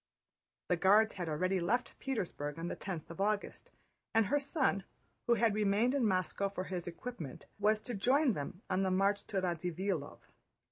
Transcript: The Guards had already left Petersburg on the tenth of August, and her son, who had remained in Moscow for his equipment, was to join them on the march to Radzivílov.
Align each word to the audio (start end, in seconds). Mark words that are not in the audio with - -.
The 0.69 0.77
Guards 0.77 1.13
had 1.13 1.29
already 1.29 1.59
left 1.59 1.93
Petersburg 1.99 2.57
on 2.57 2.69
the 2.69 2.75
tenth 2.75 3.11
of 3.11 3.21
August, 3.21 3.69
and 4.15 4.25
her 4.25 4.39
son, 4.39 4.83
who 5.27 5.35
had 5.35 5.53
remained 5.53 5.93
in 5.93 6.07
Moscow 6.07 6.49
for 6.49 6.63
his 6.63 6.87
equipment, 6.87 7.45
was 7.59 7.83
to 7.83 7.93
join 7.93 8.33
them 8.33 8.63
on 8.67 8.81
the 8.81 8.89
march 8.89 9.23
to 9.27 9.39
Radzivílov. 9.39 10.17